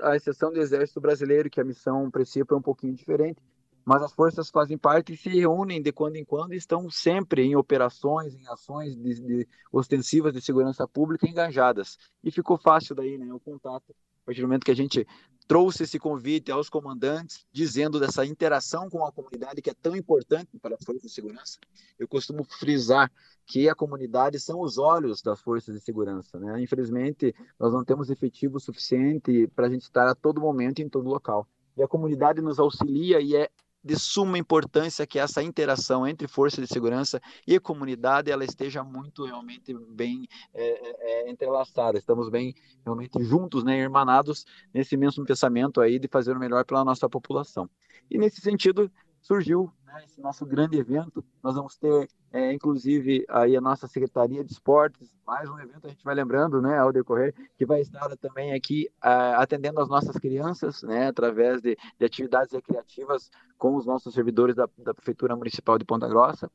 a 0.03 0.15
exceção 0.15 0.53
do 0.53 0.61
Exército 0.61 1.01
Brasileiro, 1.01 1.49
que 1.49 1.61
a 1.61 1.65
missão, 1.65 2.07
a 2.07 2.11
princípio, 2.11 2.55
é 2.55 2.59
um 2.59 2.63
pouquinho 2.63 2.95
diferente, 2.95 3.43
mas 3.89 4.03
as 4.03 4.13
forças 4.13 4.51
fazem 4.51 4.77
parte 4.77 5.15
e 5.15 5.17
se 5.17 5.31
reúnem 5.31 5.81
de 5.81 5.91
quando 5.93 6.17
em 6.17 6.25
quando 6.25 6.53
e 6.53 6.59
estão 6.59 6.91
sempre 6.91 7.43
em 7.43 7.57
operações, 7.57 8.35
em 8.35 8.47
ações 8.47 8.95
de, 8.95 9.15
de 9.15 9.49
ostensivas 9.73 10.35
de 10.35 10.43
segurança 10.43 10.87
pública 10.87 11.27
engajadas. 11.27 11.97
E 12.23 12.31
ficou 12.31 12.59
fácil 12.59 12.95
daí, 12.95 13.17
né, 13.17 13.33
o 13.33 13.41
contato. 13.41 13.97
A 14.23 14.27
partir 14.27 14.43
do 14.43 14.47
momento 14.47 14.67
que 14.67 14.71
a 14.71 14.77
gente 14.77 15.07
trouxe 15.47 15.85
esse 15.85 15.99
convite 15.99 16.53
aos 16.53 16.69
comandantes, 16.69 17.47
dizendo 17.51 17.99
dessa 17.99 18.27
interação 18.27 18.91
com 18.91 19.07
a 19.07 19.11
comunidade 19.11 19.63
que 19.63 19.71
é 19.71 19.75
tão 19.75 19.97
importante 19.97 20.59
para 20.59 20.75
as 20.75 20.85
forças 20.85 21.05
de 21.05 21.11
segurança. 21.11 21.59
Eu 21.99 22.07
costumo 22.07 22.45
frisar 22.45 23.11
que 23.47 23.71
a 23.71 23.75
comunidade 23.75 24.39
são 24.39 24.61
os 24.61 24.77
olhos 24.77 25.23
das 25.23 25.41
forças 25.41 25.75
de 25.75 25.81
segurança. 25.81 26.39
Né? 26.39 26.61
Infelizmente, 26.61 27.35
nós 27.59 27.73
não 27.73 27.83
temos 27.83 28.11
efetivo 28.11 28.61
suficiente 28.61 29.47
para 29.57 29.67
a 29.67 29.71
gente 29.71 29.85
estar 29.85 30.07
a 30.07 30.15
todo 30.15 30.43
momento 30.43 30.83
em 30.83 30.91
todo 30.91 31.09
local. 31.09 31.49
E 31.75 31.83
a 31.83 31.89
comunidade 31.89 32.43
nos 32.43 32.59
auxilia 32.59 33.19
e 33.23 33.35
é 33.35 33.49
de 33.83 33.99
suma 33.99 34.39
importância 34.39 35.07
que 35.07 35.19
essa 35.19 35.43
interação 35.43 36.07
entre 36.07 36.27
força 36.27 36.61
de 36.61 36.67
segurança 36.67 37.21
e 37.47 37.59
comunidade 37.61 38.31
ela 38.31 38.45
esteja 38.45 38.83
muito 38.83 39.25
realmente 39.25 39.75
bem 39.91 40.27
é, 40.53 41.27
é, 41.27 41.31
entrelaçada, 41.31 41.99
estamos 41.99 42.29
bem 42.29 42.55
realmente 42.85 43.23
juntos, 43.23 43.65
né, 43.65 43.79
irmanados 43.79 44.45
nesse 44.75 44.97
mesmo 44.97 45.25
pensamento 45.25 45.81
aí 45.81 45.99
de 45.99 46.09
fazer 46.09 46.37
o 46.37 46.41
melhor 46.41 46.65
pela 46.65 46.85
nossa 46.85 47.09
população. 47.09 47.69
E 48.11 48.19
nesse 48.19 48.41
sentido 48.41 48.91
surgiu 49.21 49.73
né, 49.89 50.05
esse 50.05 50.21
nosso 50.21 50.45
grande 50.45 50.79
evento. 50.79 51.25
Nós 51.43 51.55
vamos 51.55 51.77
ter, 51.77 52.09
é, 52.33 52.53
inclusive, 52.53 53.25
aí 53.29 53.57
a 53.57 53.61
nossa 53.61 53.89
Secretaria 53.89 54.45
de 54.45 54.53
Esportes, 54.53 55.13
mais 55.27 55.49
um 55.49 55.59
evento, 55.59 55.87
a 55.87 55.91
gente 55.91 56.05
vai 56.05 56.15
lembrando, 56.15 56.61
né, 56.61 56.79
ao 56.79 56.93
decorrer, 56.93 57.35
que 57.57 57.65
vai 57.65 57.81
estar 57.81 58.15
também 58.19 58.53
aqui 58.55 58.89
atendendo 59.01 59.81
as 59.81 59.89
nossas 59.89 60.17
crianças, 60.17 60.83
né, 60.83 61.09
através 61.09 61.61
de, 61.61 61.77
de, 61.99 62.05
atividades 62.05 62.53
recreativas 62.53 63.31
com 63.57 63.75
os 63.75 63.87
nossos 63.87 64.15
servidores 64.15 64.55
da, 64.55 64.69
da 64.79 64.95
Prefeitura 64.95 65.35
Municipal 65.35 65.79
de 65.79 65.85
Ponta 65.85 66.07
Grossa. 66.07 66.51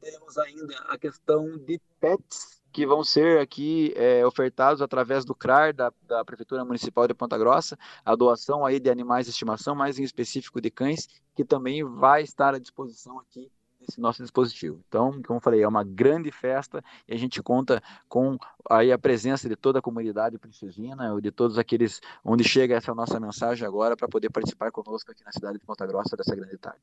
Temos 0.00 0.38
ainda 0.38 0.76
a 0.88 0.96
questão 0.96 1.58
de 1.58 1.80
pets, 2.00 2.55
que 2.76 2.84
vão 2.84 3.02
ser 3.02 3.40
aqui 3.40 3.94
é, 3.96 4.26
ofertados 4.26 4.82
através 4.82 5.24
do 5.24 5.34
CRAR 5.34 5.72
da, 5.72 5.90
da, 6.02 6.22
Prefeitura 6.22 6.62
Municipal 6.62 7.08
de 7.08 7.14
Ponta 7.14 7.38
Grossa, 7.38 7.78
a 8.04 8.14
doação 8.14 8.66
aí 8.66 8.78
de 8.78 8.90
animais 8.90 9.24
de 9.24 9.30
estimação, 9.30 9.74
mais 9.74 9.98
em 9.98 10.02
específico 10.02 10.60
de 10.60 10.70
cães, 10.70 11.08
que 11.34 11.42
também 11.42 11.82
vai 11.82 12.22
estar 12.22 12.54
à 12.54 12.58
disposição 12.58 13.18
aqui 13.18 13.50
nosso 13.98 14.22
dispositivo. 14.22 14.80
Então, 14.88 15.12
como 15.22 15.38
eu 15.38 15.40
falei, 15.40 15.62
é 15.62 15.68
uma 15.68 15.84
grande 15.84 16.30
festa 16.30 16.82
e 17.08 17.14
a 17.14 17.16
gente 17.16 17.42
conta 17.42 17.82
com 18.08 18.38
aí 18.68 18.92
a 18.92 18.98
presença 18.98 19.48
de 19.48 19.56
toda 19.56 19.78
a 19.78 19.82
comunidade 19.82 20.38
princesina, 20.38 21.20
de 21.20 21.30
todos 21.30 21.58
aqueles 21.58 22.00
onde 22.24 22.44
chega 22.44 22.76
essa 22.76 22.94
nossa 22.94 23.18
mensagem 23.20 23.66
agora 23.66 23.96
para 23.96 24.08
poder 24.08 24.30
participar 24.30 24.70
conosco 24.70 25.10
aqui 25.10 25.24
na 25.24 25.32
cidade 25.32 25.58
de 25.58 25.64
Ponta 25.64 25.86
Grossa 25.86 26.16
dessa 26.16 26.34
grande 26.34 26.58
tarde. 26.58 26.80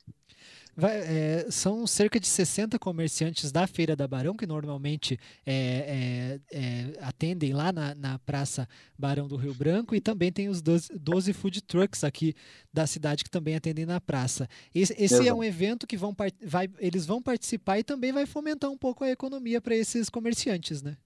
Vai, 0.75 0.97
é, 0.97 1.47
são 1.51 1.85
cerca 1.85 2.19
de 2.19 2.25
60 2.25 2.79
comerciantes 2.79 3.51
da 3.51 3.67
Feira 3.67 3.95
da 3.95 4.07
Barão 4.07 4.35
que 4.35 4.47
normalmente 4.47 5.19
é, 5.45 6.39
é, 6.51 6.57
é, 6.57 6.99
atendem 7.01 7.53
lá 7.53 7.71
na, 7.71 7.93
na, 7.93 8.19
Praça 8.19 8.67
Barão 8.97 9.27
do 9.27 9.35
Rio 9.35 9.53
Branco 9.53 9.93
e 9.93 10.01
também 10.01 10.31
tem 10.31 10.49
os 10.49 10.61
12, 10.61 10.97
12 10.97 11.33
food 11.33 11.61
trucks 11.61 12.03
aqui 12.03 12.33
da 12.73 12.87
cidade 12.87 13.23
que 13.23 13.29
também 13.29 13.55
atendem 13.55 13.85
na 13.85 14.01
praça. 14.01 14.49
Esse, 14.73 14.95
esse 14.97 15.27
é 15.27 15.33
um 15.33 15.43
evento 15.43 15.85
que 15.85 15.95
vão, 15.95 16.15
vai, 16.43 16.69
eles 16.93 17.05
vão 17.05 17.21
participar 17.21 17.79
e 17.79 17.83
também 17.83 18.11
vai 18.11 18.25
fomentar 18.25 18.69
um 18.69 18.77
pouco 18.77 19.03
a 19.03 19.09
economia 19.09 19.59
para 19.59 19.75
esses 19.75 20.09
comerciantes, 20.09 20.81
né? 20.81 20.97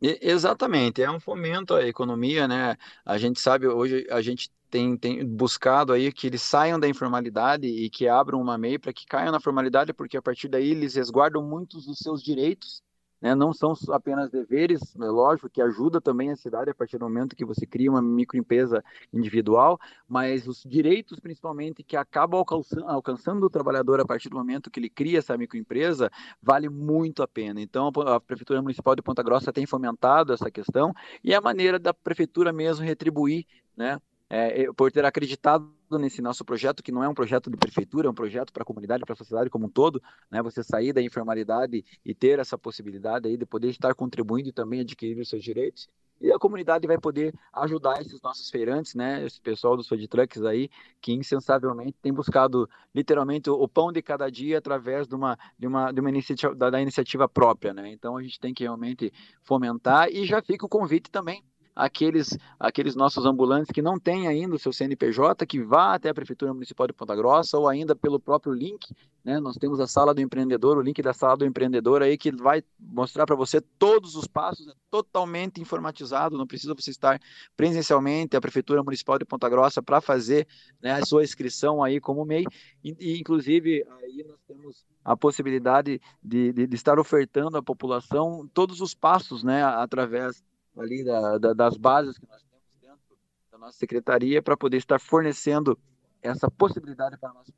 Exatamente, 0.00 1.02
é 1.02 1.10
um 1.10 1.18
fomento 1.18 1.74
à 1.74 1.86
economia, 1.86 2.46
né? 2.46 2.76
A 3.04 3.16
gente 3.16 3.40
sabe, 3.40 3.66
hoje 3.66 4.06
a 4.10 4.20
gente 4.20 4.50
tem, 4.68 4.96
tem 4.96 5.24
buscado 5.24 5.92
aí 5.92 6.12
que 6.12 6.26
eles 6.26 6.42
saiam 6.42 6.78
da 6.78 6.86
informalidade 6.86 7.66
e 7.66 7.88
que 7.88 8.06
abram 8.06 8.40
uma 8.40 8.58
MEI 8.58 8.78
para 8.78 8.92
que 8.92 9.06
caiam 9.06 9.32
na 9.32 9.40
formalidade, 9.40 9.94
porque 9.94 10.16
a 10.16 10.22
partir 10.22 10.48
daí 10.48 10.70
eles 10.70 10.94
resguardam 10.96 11.42
muitos 11.42 11.86
dos 11.86 11.98
seus 11.98 12.22
direitos 12.22 12.82
né? 13.20 13.34
Não 13.34 13.52
são 13.52 13.72
apenas 13.90 14.30
deveres, 14.30 14.94
é 14.96 15.04
lógico 15.04 15.48
que 15.48 15.60
ajuda 15.60 16.00
também 16.00 16.30
a 16.30 16.36
cidade 16.36 16.70
a 16.70 16.74
partir 16.74 16.98
do 16.98 17.04
momento 17.04 17.36
que 17.36 17.44
você 17.44 17.66
cria 17.66 17.90
uma 17.90 18.02
microempresa 18.02 18.84
individual, 19.12 19.78
mas 20.08 20.46
os 20.46 20.62
direitos 20.64 21.18
principalmente 21.20 21.82
que 21.82 21.96
acabam 21.96 22.44
alcançando, 22.86 23.46
o 23.46 23.50
trabalhador 23.50 24.00
a 24.00 24.06
partir 24.06 24.28
do 24.28 24.36
momento 24.36 24.70
que 24.70 24.80
ele 24.80 24.90
cria 24.90 25.18
essa 25.18 25.36
microempresa, 25.36 26.10
vale 26.42 26.68
muito 26.68 27.22
a 27.22 27.28
pena. 27.28 27.60
Então 27.60 27.90
a 28.06 28.20
Prefeitura 28.20 28.62
Municipal 28.62 28.94
de 28.94 29.02
Ponta 29.02 29.22
Grossa 29.22 29.52
tem 29.52 29.66
fomentado 29.66 30.32
essa 30.32 30.50
questão 30.50 30.92
e 31.22 31.32
é 31.32 31.36
a 31.36 31.40
maneira 31.40 31.78
da 31.78 31.92
Prefeitura 31.92 32.52
mesmo 32.52 32.84
retribuir 32.84 33.46
né, 33.76 34.00
é, 34.28 34.72
por 34.72 34.90
ter 34.90 35.04
acreditado 35.04 35.70
nesse 35.92 36.20
nosso 36.20 36.44
projeto, 36.44 36.82
que 36.82 36.90
não 36.90 37.02
é 37.02 37.08
um 37.08 37.14
projeto 37.14 37.50
de 37.50 37.56
prefeitura, 37.56 38.08
é 38.08 38.10
um 38.10 38.14
projeto 38.14 38.52
para 38.52 38.62
a 38.62 38.66
comunidade, 38.66 39.04
para 39.04 39.12
a 39.12 39.16
sociedade 39.16 39.50
como 39.50 39.66
um 39.66 39.70
todo, 39.70 40.02
né? 40.30 40.42
Você 40.42 40.62
sair 40.62 40.92
da 40.92 41.00
informalidade 41.00 41.84
e 42.04 42.14
ter 42.14 42.38
essa 42.38 42.58
possibilidade 42.58 43.28
aí 43.28 43.36
de 43.36 43.46
poder 43.46 43.68
estar 43.68 43.94
contribuindo 43.94 44.48
e 44.48 44.52
também 44.52 44.80
adquirir 44.80 45.20
os 45.20 45.28
seus 45.28 45.44
direitos. 45.44 45.88
E 46.20 46.32
a 46.32 46.38
comunidade 46.38 46.86
vai 46.86 46.98
poder 46.98 47.34
ajudar 47.52 48.00
esses 48.00 48.20
nossos 48.22 48.48
feirantes, 48.50 48.94
né? 48.94 49.24
Esse 49.24 49.40
pessoal 49.40 49.76
dos 49.76 49.86
food 49.86 50.08
trucks 50.08 50.42
aí, 50.42 50.70
que 51.00 51.12
insensavelmente 51.12 51.94
tem 52.02 52.12
buscado 52.12 52.68
literalmente 52.94 53.50
o 53.50 53.68
pão 53.68 53.92
de 53.92 54.00
cada 54.00 54.28
dia 54.30 54.58
através 54.58 55.06
de 55.06 55.14
uma, 55.14 55.38
de 55.58 55.66
uma, 55.66 55.92
de 55.92 56.00
uma 56.00 56.08
iniciativa, 56.08 56.54
da, 56.54 56.70
da 56.70 56.80
iniciativa 56.80 57.28
própria, 57.28 57.74
né? 57.74 57.92
Então 57.92 58.16
a 58.16 58.22
gente 58.22 58.40
tem 58.40 58.54
que 58.54 58.64
realmente 58.64 59.12
fomentar 59.42 60.08
e 60.08 60.24
já 60.24 60.42
fica 60.42 60.64
o 60.64 60.68
convite 60.68 61.10
também 61.10 61.44
aqueles, 61.76 62.38
aqueles 62.58 62.96
nossos 62.96 63.26
ambulantes 63.26 63.70
que 63.70 63.82
não 63.82 64.00
têm 64.00 64.26
ainda 64.26 64.56
o 64.56 64.58
seu 64.58 64.72
CNPJ, 64.72 65.44
que 65.44 65.62
vá 65.62 65.94
até 65.94 66.08
a 66.08 66.14
Prefeitura 66.14 66.54
Municipal 66.54 66.86
de 66.86 66.94
Ponta 66.94 67.14
Grossa 67.14 67.58
ou 67.58 67.68
ainda 67.68 67.94
pelo 67.94 68.18
próprio 68.18 68.54
link, 68.54 68.96
né? 69.22 69.38
Nós 69.38 69.56
temos 69.56 69.78
a 69.78 69.86
sala 69.86 70.14
do 70.14 70.22
empreendedor, 70.22 70.78
o 70.78 70.80
link 70.80 71.02
da 71.02 71.12
sala 71.12 71.36
do 71.36 71.44
empreendedor 71.44 72.02
aí 72.02 72.16
que 72.16 72.32
vai 72.32 72.64
mostrar 72.80 73.26
para 73.26 73.36
você 73.36 73.60
todos 73.60 74.16
os 74.16 74.26
passos, 74.26 74.66
é 74.68 74.72
totalmente 74.90 75.60
informatizado, 75.60 76.38
não 76.38 76.46
precisa 76.46 76.74
você 76.74 76.90
estar 76.90 77.20
presencialmente 77.54 78.36
à 78.36 78.40
Prefeitura 78.40 78.82
Municipal 78.82 79.18
de 79.18 79.26
Ponta 79.26 79.48
Grossa 79.48 79.82
para 79.82 80.00
fazer 80.00 80.46
né, 80.80 80.92
a 80.92 81.04
sua 81.04 81.24
inscrição 81.24 81.84
aí 81.84 82.00
como 82.00 82.24
MEI, 82.24 82.46
e, 82.82 82.96
e 82.98 83.20
inclusive 83.20 83.84
aí 84.00 84.24
nós 84.26 84.40
temos 84.48 84.86
a 85.04 85.14
possibilidade 85.14 86.00
de, 86.22 86.52
de, 86.52 86.66
de, 86.66 86.74
estar 86.74 86.98
ofertando 86.98 87.58
à 87.58 87.62
população 87.62 88.48
todos 88.54 88.80
os 88.80 88.94
passos, 88.94 89.44
né, 89.44 89.62
através 89.62 90.42
ali 90.80 91.04
da, 91.04 91.38
da, 91.38 91.52
das 91.52 91.76
bases 91.76 92.18
que 92.18 92.26
nós 92.28 92.42
temos 92.42 92.64
dentro 92.80 93.18
da 93.50 93.58
nossa 93.58 93.78
secretaria 93.78 94.42
para 94.42 94.56
poder 94.56 94.76
estar 94.76 95.00
fornecendo 95.00 95.78
essa 96.22 96.50
possibilidade 96.50 97.16
para 97.18 97.30
a 97.30 97.34
nossa, 97.34 97.52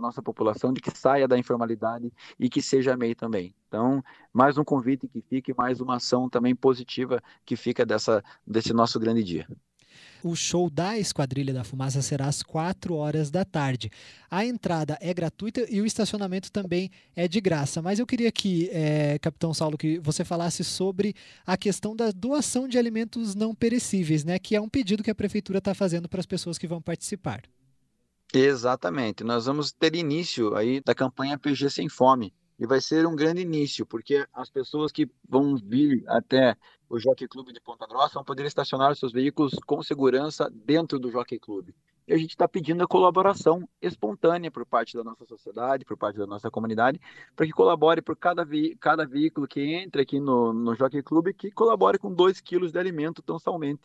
nossa 0.00 0.22
população 0.22 0.72
de 0.72 0.80
que 0.80 0.90
saia 0.96 1.28
da 1.28 1.38
informalidade 1.38 2.12
e 2.38 2.48
que 2.48 2.62
seja 2.62 2.96
MEI 2.96 3.14
também. 3.14 3.54
Então, 3.68 4.02
mais 4.32 4.56
um 4.56 4.64
convite 4.64 5.08
que 5.08 5.20
fique, 5.22 5.54
mais 5.56 5.80
uma 5.80 5.96
ação 5.96 6.28
também 6.28 6.54
positiva 6.54 7.22
que 7.44 7.56
fica 7.56 7.84
dessa, 7.84 8.22
desse 8.46 8.72
nosso 8.72 8.98
grande 8.98 9.22
dia 9.22 9.46
o 10.24 10.34
show 10.34 10.70
da 10.70 10.98
Esquadrilha 10.98 11.52
da 11.52 11.62
Fumaça 11.62 12.00
será 12.00 12.26
às 12.26 12.42
4 12.42 12.94
horas 12.94 13.30
da 13.30 13.44
tarde. 13.44 13.90
A 14.30 14.44
entrada 14.44 14.96
é 14.98 15.12
gratuita 15.12 15.66
e 15.68 15.82
o 15.82 15.86
estacionamento 15.86 16.50
também 16.50 16.90
é 17.14 17.28
de 17.28 17.42
graça. 17.42 17.82
Mas 17.82 17.98
eu 17.98 18.06
queria 18.06 18.32
que, 18.32 18.70
é, 18.72 19.18
Capitão 19.18 19.52
Saulo, 19.52 19.76
que 19.76 19.98
você 19.98 20.24
falasse 20.24 20.64
sobre 20.64 21.14
a 21.46 21.58
questão 21.58 21.94
da 21.94 22.10
doação 22.10 22.66
de 22.66 22.78
alimentos 22.78 23.34
não 23.34 23.54
perecíveis, 23.54 24.24
né? 24.24 24.38
Que 24.38 24.56
é 24.56 24.60
um 24.60 24.68
pedido 24.68 25.02
que 25.02 25.10
a 25.10 25.14
prefeitura 25.14 25.58
está 25.58 25.74
fazendo 25.74 26.08
para 26.08 26.20
as 26.20 26.26
pessoas 26.26 26.56
que 26.56 26.66
vão 26.66 26.80
participar. 26.80 27.42
Exatamente. 28.32 29.22
Nós 29.22 29.44
vamos 29.44 29.72
ter 29.72 29.94
início 29.94 30.56
aí 30.56 30.80
da 30.80 30.94
campanha 30.94 31.38
PG 31.38 31.68
Sem 31.68 31.88
Fome. 31.90 32.32
E 32.58 32.66
vai 32.66 32.80
ser 32.80 33.04
um 33.06 33.16
grande 33.16 33.42
início, 33.42 33.84
porque 33.84 34.24
as 34.32 34.48
pessoas 34.48 34.92
que 34.92 35.10
vão 35.28 35.56
vir 35.56 36.04
até 36.06 36.56
o 36.94 36.98
Jockey 37.00 37.26
Clube 37.26 37.52
de 37.52 37.60
Ponta 37.60 37.86
Grossa 37.88 38.14
vão 38.14 38.24
poder 38.24 38.46
estacionar 38.46 38.94
seus 38.94 39.12
veículos 39.12 39.54
com 39.66 39.82
segurança 39.82 40.48
dentro 40.48 40.96
do 40.96 41.10
Jockey 41.10 41.40
Clube. 41.40 41.74
E 42.06 42.12
a 42.12 42.16
gente 42.16 42.30
está 42.30 42.46
pedindo 42.46 42.84
a 42.84 42.86
colaboração 42.86 43.68
espontânea 43.82 44.48
por 44.48 44.64
parte 44.64 44.96
da 44.96 45.02
nossa 45.02 45.24
sociedade, 45.24 45.84
por 45.84 45.96
parte 45.96 46.18
da 46.18 46.26
nossa 46.26 46.50
comunidade, 46.50 47.00
para 47.34 47.46
que 47.46 47.52
colabore 47.52 48.00
por 48.00 48.16
cada, 48.16 48.44
vi 48.44 48.76
cada 48.76 49.04
veículo 49.04 49.48
que 49.48 49.60
entre 49.74 50.02
aqui 50.02 50.20
no, 50.20 50.52
no 50.52 50.74
Jockey 50.76 51.02
Clube, 51.02 51.34
que 51.34 51.50
colabore 51.50 51.98
com 51.98 52.14
2 52.14 52.40
quilos 52.40 52.70
de 52.70 52.78
alimento 52.78 53.22
tão 53.22 53.40
somente. 53.40 53.82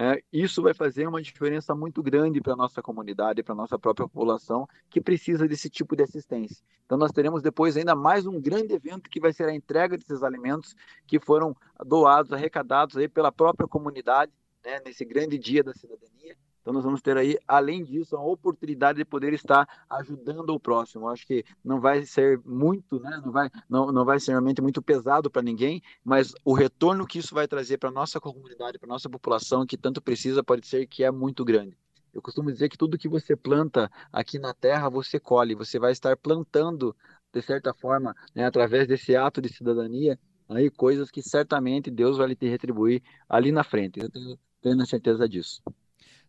É, 0.00 0.22
isso 0.32 0.62
vai 0.62 0.72
fazer 0.72 1.08
uma 1.08 1.20
diferença 1.20 1.74
muito 1.74 2.00
grande 2.04 2.40
para 2.40 2.52
a 2.52 2.56
nossa 2.56 2.80
comunidade, 2.80 3.42
para 3.42 3.52
a 3.52 3.56
nossa 3.56 3.76
própria 3.76 4.06
população, 4.06 4.64
que 4.88 5.00
precisa 5.00 5.48
desse 5.48 5.68
tipo 5.68 5.96
de 5.96 6.04
assistência. 6.04 6.64
Então, 6.86 6.96
nós 6.96 7.10
teremos 7.10 7.42
depois 7.42 7.76
ainda 7.76 7.96
mais 7.96 8.24
um 8.24 8.40
grande 8.40 8.72
evento 8.72 9.10
que 9.10 9.18
vai 9.18 9.32
ser 9.32 9.48
a 9.48 9.52
entrega 9.52 9.98
desses 9.98 10.22
alimentos 10.22 10.76
que 11.04 11.18
foram 11.18 11.52
doados, 11.84 12.32
arrecadados 12.32 12.96
aí 12.96 13.08
pela 13.08 13.32
própria 13.32 13.66
comunidade, 13.66 14.30
né, 14.64 14.80
nesse 14.86 15.04
grande 15.04 15.36
dia 15.36 15.64
da 15.64 15.74
cidadania. 15.74 16.36
Então 16.68 16.74
nós 16.74 16.84
vamos 16.84 17.00
ter 17.00 17.16
aí, 17.16 17.38
além 17.48 17.82
disso, 17.82 18.14
a 18.14 18.22
oportunidade 18.22 18.98
de 18.98 19.04
poder 19.06 19.32
estar 19.32 19.66
ajudando 19.88 20.50
o 20.50 20.60
próximo. 20.60 21.08
Acho 21.08 21.26
que 21.26 21.42
não 21.64 21.80
vai 21.80 22.04
ser 22.04 22.38
muito, 22.44 23.00
né? 23.00 23.22
não, 23.24 23.32
vai, 23.32 23.48
não, 23.66 23.90
não 23.90 24.04
vai 24.04 24.20
ser 24.20 24.32
realmente 24.32 24.60
muito 24.60 24.82
pesado 24.82 25.30
para 25.30 25.40
ninguém, 25.40 25.80
mas 26.04 26.34
o 26.44 26.52
retorno 26.52 27.06
que 27.06 27.20
isso 27.20 27.34
vai 27.34 27.48
trazer 27.48 27.78
para 27.78 27.88
a 27.88 27.92
nossa 27.92 28.20
comunidade, 28.20 28.78
para 28.78 28.86
a 28.86 28.92
nossa 28.92 29.08
população, 29.08 29.64
que 29.64 29.78
tanto 29.78 30.02
precisa, 30.02 30.44
pode 30.44 30.66
ser 30.66 30.86
que 30.86 31.02
é 31.02 31.10
muito 31.10 31.42
grande. 31.42 31.74
Eu 32.12 32.20
costumo 32.20 32.52
dizer 32.52 32.68
que 32.68 32.76
tudo 32.76 32.98
que 32.98 33.08
você 33.08 33.34
planta 33.34 33.90
aqui 34.12 34.38
na 34.38 34.52
terra, 34.52 34.90
você 34.90 35.18
colhe. 35.18 35.54
Você 35.54 35.78
vai 35.78 35.92
estar 35.92 36.18
plantando, 36.18 36.94
de 37.32 37.40
certa 37.40 37.72
forma, 37.72 38.14
né, 38.34 38.44
através 38.44 38.86
desse 38.86 39.16
ato 39.16 39.40
de 39.40 39.48
cidadania, 39.48 40.20
aí 40.46 40.70
coisas 40.70 41.10
que 41.10 41.22
certamente 41.22 41.90
Deus 41.90 42.18
vai 42.18 42.28
lhe 42.28 42.36
retribuir 42.42 43.02
ali 43.26 43.50
na 43.50 43.64
frente. 43.64 44.00
Eu 44.00 44.10
tenho 44.10 44.38
plena 44.60 44.84
certeza 44.84 45.26
disso. 45.26 45.62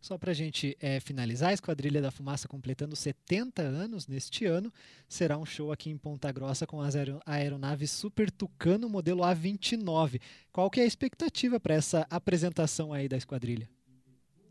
Só 0.01 0.17
para 0.17 0.31
a 0.31 0.33
gente 0.33 0.77
é, 0.79 0.99
finalizar, 0.99 1.49
a 1.49 1.53
Esquadrilha 1.53 2.01
da 2.01 2.09
Fumaça 2.09 2.47
completando 2.47 2.95
70 2.95 3.61
anos 3.61 4.07
neste 4.07 4.45
ano, 4.45 4.71
será 5.09 5.37
um 5.37 5.45
show 5.45 5.71
aqui 5.71 5.89
em 5.89 5.97
Ponta 5.97 6.31
Grossa 6.31 6.65
com 6.65 6.81
as 6.81 6.95
aeronaves 7.25 7.91
Super 7.91 8.31
Tucano 8.31 8.87
modelo 8.87 9.23
A29. 9.23 10.21
Qual 10.53 10.69
que 10.69 10.79
é 10.79 10.83
a 10.83 10.87
expectativa 10.87 11.59
para 11.59 11.75
essa 11.75 12.07
apresentação 12.09 12.93
aí 12.93 13.09
da 13.09 13.17
Esquadrilha? 13.17 13.69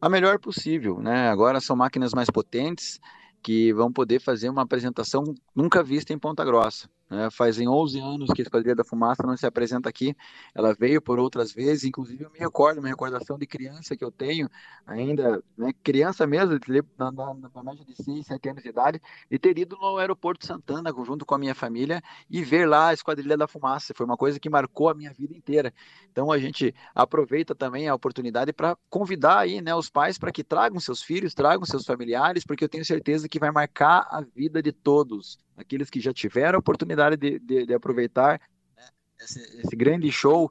A 0.01 0.09
melhor 0.09 0.39
possível, 0.39 1.01
né? 1.01 1.29
Agora 1.29 1.61
são 1.61 1.75
máquinas 1.75 2.13
mais 2.13 2.29
potentes 2.31 3.01
que 3.43 3.73
vão 3.73 3.91
poder 3.91 4.21
fazer 4.21 4.51
uma 4.51 4.63
apresentação 4.63 5.35
nunca 5.55 5.83
vista 5.83 6.13
em 6.13 6.19
Ponta 6.19 6.45
Grossa. 6.45 6.89
Né? 7.09 7.31
Fazem 7.31 7.67
11 7.67 7.99
anos 8.01 8.31
que 8.35 8.43
a 8.43 8.45
Esquadrilha 8.45 8.75
da 8.75 8.85
Fumaça 8.85 9.23
não 9.23 9.37
se 9.37 9.47
apresenta 9.47 9.89
aqui. 9.89 10.15
Ela 10.55 10.75
veio 10.75 11.01
por 11.01 11.19
outras 11.19 11.53
vezes, 11.53 11.85
inclusive 11.85 12.25
eu 12.25 12.31
me 12.31 12.39
recordo, 12.39 12.79
uma 12.79 12.89
recordação 12.89 13.39
de 13.39 13.47
criança 13.47 13.97
que 13.97 14.05
eu 14.05 14.11
tenho, 14.11 14.49
ainda 14.87 15.43
né, 15.57 15.73
criança 15.83 16.27
mesmo, 16.27 16.59
na, 16.99 17.11
na, 17.11 17.35
na 17.35 17.63
média 17.63 17.85
de 17.85 17.95
6, 18.03 18.27
7 18.27 18.49
anos 18.51 18.63
de 18.63 18.69
idade, 18.69 19.01
e 19.31 19.39
ter 19.39 19.59
ido 19.59 19.77
no 19.77 19.97
aeroporto 19.97 20.47
Santana 20.47 20.93
junto 21.05 21.25
com 21.25 21.35
a 21.35 21.39
minha 21.39 21.55
família 21.55 22.03
e 22.29 22.43
ver 22.43 22.67
lá 22.69 22.89
a 22.89 22.95
Esquadrilha 22.95 23.37
da 23.37 23.49
Fumaça. 23.49 23.95
Foi 23.95 24.05
uma 24.05 24.17
coisa 24.17 24.39
que 24.39 24.51
marcou 24.51 24.89
a 24.89 24.95
minha 24.95 25.13
vida 25.13 25.35
inteira. 25.35 25.73
Então 26.11 26.31
a 26.31 26.39
gente 26.39 26.75
aproveita 26.95 27.55
também 27.55 27.89
a 27.89 27.95
oportunidade 27.95 28.53
para 28.53 28.77
convidar 28.91 29.39
aí, 29.39 29.61
né, 29.63 29.75
os 29.75 29.89
pais 29.89 30.19
para 30.19 30.33
que 30.33 30.45
tragam 30.45 30.79
seus 30.81 31.03
filhos, 31.03 31.35
tragam 31.35 31.65
seus 31.65 31.85
familiares, 31.85 32.45
porque 32.45 32.65
eu 32.65 32.69
tenho 32.69 32.85
certeza 32.85 33.29
que 33.29 33.39
vai 33.39 33.51
marcar 33.51 34.07
a 34.11 34.21
vida 34.21 34.63
de 34.63 34.73
todos 34.73 35.39
aqueles 35.59 35.91
que 35.91 36.01
já 36.01 36.13
tiveram 36.13 36.57
a 36.57 36.61
oportunidade 36.61 37.17
de, 37.17 37.39
de, 37.39 37.67
de 37.67 37.75
aproveitar 37.75 38.41
né, 38.77 38.89
esse, 39.21 39.41
esse, 39.61 39.77
grande 39.77 40.11
show 40.11 40.51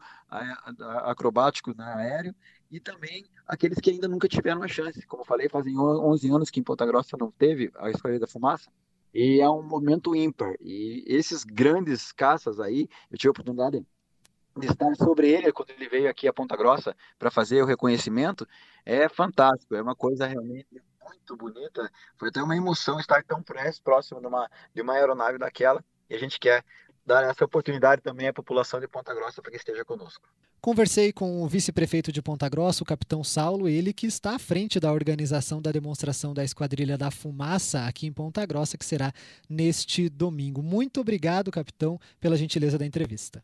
acrobático 1.05 1.73
né, 1.75 1.85
aéreo 1.95 2.35
e 2.69 2.79
também 2.79 3.25
aqueles 3.47 3.79
que 3.79 3.89
ainda 3.89 4.07
nunca 4.07 4.27
tiveram 4.27 4.61
a 4.61 4.67
chance. 4.67 5.05
Como 5.07 5.23
falei, 5.23 5.47
fazem 5.47 5.79
11 5.79 6.29
anos 6.29 6.49
que 6.49 6.59
em 6.59 6.63
Ponta 6.63 6.85
Grossa 6.85 7.15
não 7.17 7.31
teve 7.31 7.71
a 7.77 7.89
Escola 7.89 8.19
da 8.19 8.27
Fumaça, 8.27 8.69
e 9.13 9.39
é 9.39 9.49
um 9.49 9.63
momento 9.63 10.15
ímpar. 10.15 10.53
E 10.59 11.03
esses 11.07 11.43
grandes 11.43 12.11
caças 12.11 12.59
aí, 12.59 12.89
eu 13.09 13.17
tive 13.17 13.29
a 13.29 13.31
oportunidade 13.31 13.85
de 14.59 14.67
estar 14.67 14.93
sobre 14.95 15.29
ele 15.29 15.53
quando 15.53 15.69
ele 15.69 15.87
veio 15.87 16.09
aqui 16.09 16.27
a 16.27 16.33
Ponta 16.33 16.57
Grossa 16.57 16.95
para 17.17 17.31
fazer 17.31 17.61
o 17.61 17.65
reconhecimento, 17.65 18.47
é 18.85 19.07
fantástico, 19.07 19.75
é 19.75 19.81
uma 19.81 19.95
coisa 19.95 20.27
realmente 20.27 20.67
muito 21.07 21.35
bonita. 21.35 21.89
Foi 22.17 22.29
até 22.29 22.41
uma 22.41 22.55
emoção 22.55 22.99
estar 22.99 23.23
tão 23.23 23.43
próximo 23.83 24.19
de 24.19 24.27
uma, 24.27 24.49
de 24.73 24.81
uma 24.81 24.93
aeronave 24.93 25.37
daquela, 25.37 25.83
e 26.09 26.15
a 26.15 26.19
gente 26.19 26.39
quer 26.39 26.63
dar 27.05 27.23
essa 27.23 27.45
oportunidade 27.45 28.01
também 28.01 28.27
à 28.27 28.33
população 28.33 28.79
de 28.79 28.87
Ponta 28.87 29.13
Grossa 29.13 29.41
para 29.41 29.51
que 29.51 29.57
esteja 29.57 29.85
conosco. 29.85 30.27
Conversei 30.59 31.13
com 31.13 31.43
o 31.43 31.47
vice-prefeito 31.47 32.11
de 32.11 32.21
Ponta 32.21 32.49
Grossa, 32.49 32.83
o 32.83 32.85
capitão 32.85 33.23
Saulo, 33.23 33.69
ele 33.69 33.93
que 33.93 34.07
está 34.07 34.35
à 34.35 34.39
frente 34.39 34.79
da 34.79 34.91
organização 34.91 35.61
da 35.61 35.71
demonstração 35.71 36.33
da 36.33 36.43
Esquadrilha 36.43 36.97
da 36.97 37.11
Fumaça 37.11 37.85
aqui 37.85 38.07
em 38.07 38.11
Ponta 38.11 38.45
Grossa, 38.45 38.77
que 38.77 38.83
será 38.83 39.13
neste 39.47 40.09
domingo. 40.09 40.61
Muito 40.61 40.99
obrigado, 40.99 41.51
capitão, 41.51 41.99
pela 42.19 42.35
gentileza 42.35 42.77
da 42.77 42.85
entrevista. 42.85 43.43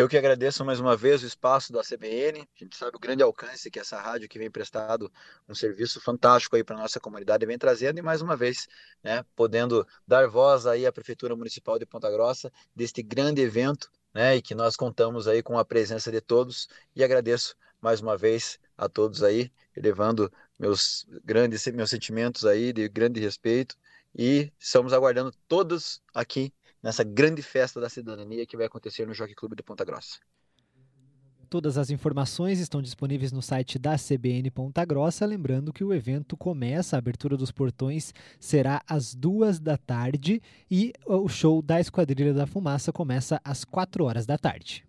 Eu 0.00 0.08
que 0.08 0.16
agradeço 0.16 0.64
mais 0.64 0.80
uma 0.80 0.96
vez 0.96 1.22
o 1.22 1.26
espaço 1.26 1.72
da 1.72 1.82
CBN. 1.82 2.40
A 2.40 2.64
gente 2.64 2.74
sabe 2.74 2.96
o 2.96 2.98
grande 2.98 3.22
alcance 3.22 3.70
que 3.70 3.78
essa 3.78 4.00
rádio 4.00 4.30
que 4.30 4.38
vem 4.38 4.50
prestado 4.50 5.12
um 5.46 5.54
serviço 5.54 6.00
fantástico 6.00 6.56
aí 6.56 6.64
para 6.64 6.74
nossa 6.74 6.98
comunidade 6.98 7.44
vem 7.44 7.58
trazendo 7.58 7.98
e 7.98 8.02
mais 8.02 8.22
uma 8.22 8.34
vez, 8.34 8.66
né, 9.04 9.22
podendo 9.36 9.86
dar 10.06 10.26
voz 10.26 10.66
aí 10.66 10.86
à 10.86 10.92
prefeitura 10.92 11.36
municipal 11.36 11.78
de 11.78 11.84
Ponta 11.84 12.10
Grossa 12.10 12.50
deste 12.74 13.02
grande 13.02 13.42
evento, 13.42 13.90
né, 14.14 14.36
e 14.36 14.42
que 14.42 14.54
nós 14.54 14.74
contamos 14.74 15.28
aí 15.28 15.42
com 15.42 15.58
a 15.58 15.64
presença 15.66 16.10
de 16.10 16.22
todos 16.22 16.66
e 16.96 17.04
agradeço 17.04 17.54
mais 17.78 18.00
uma 18.00 18.16
vez 18.16 18.58
a 18.78 18.88
todos 18.88 19.22
aí, 19.22 19.52
elevando 19.76 20.32
meus 20.58 21.06
grandes 21.22 21.66
meus 21.66 21.90
sentimentos 21.90 22.46
aí 22.46 22.72
de 22.72 22.88
grande 22.88 23.20
respeito 23.20 23.76
e 24.14 24.50
estamos 24.58 24.94
aguardando 24.94 25.30
todos 25.46 26.00
aqui 26.14 26.52
nessa 26.82 27.04
grande 27.04 27.42
festa 27.42 27.80
da 27.80 27.88
cidadania 27.88 28.46
que 28.46 28.56
vai 28.56 28.66
acontecer 28.66 29.06
no 29.06 29.14
Jockey 29.14 29.34
Clube 29.34 29.56
de 29.56 29.62
Ponta 29.62 29.84
Grossa. 29.84 30.18
Todas 31.48 31.76
as 31.76 31.90
informações 31.90 32.60
estão 32.60 32.80
disponíveis 32.80 33.32
no 33.32 33.42
site 33.42 33.76
da 33.76 33.96
CBN 33.96 34.52
Ponta 34.52 34.84
Grossa. 34.84 35.26
Lembrando 35.26 35.72
que 35.72 35.82
o 35.82 35.92
evento 35.92 36.36
começa, 36.36 36.94
a 36.94 36.98
abertura 37.00 37.36
dos 37.36 37.50
portões 37.50 38.14
será 38.38 38.80
às 38.86 39.16
duas 39.16 39.58
da 39.58 39.76
tarde 39.76 40.40
e 40.70 40.92
o 41.04 41.28
show 41.28 41.60
da 41.60 41.80
Esquadrilha 41.80 42.32
da 42.32 42.46
Fumaça 42.46 42.92
começa 42.92 43.40
às 43.42 43.64
quatro 43.64 44.04
horas 44.04 44.26
da 44.26 44.38
tarde. 44.38 44.84